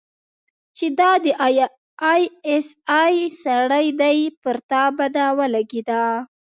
چې 0.77 0.85
دا 0.99 1.11
د 1.23 1.25
آى 2.11 2.23
اس 2.53 2.67
آى 3.01 3.17
سړى 3.43 3.87
دى 4.01 4.17
پر 4.41 4.57
تا 4.69 4.83
بده 4.97 5.25
ولګېده. 5.37 6.03